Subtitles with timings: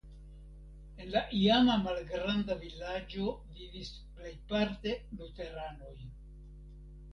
[1.03, 5.97] En la iama malgranda vilaĝo vivis plejparte luteranoj.